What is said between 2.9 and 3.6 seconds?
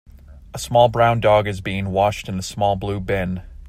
bin.